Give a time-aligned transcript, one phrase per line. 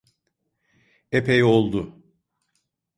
[1.11, 2.03] Epey oldu.